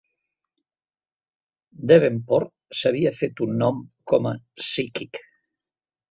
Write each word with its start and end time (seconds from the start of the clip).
Devenport 1.91 2.49
s'havia 2.79 3.11
fet 3.17 3.43
un 3.47 3.53
nom 3.59 3.83
com 4.13 4.31
a 4.31 4.33
psíquic. 4.61 5.21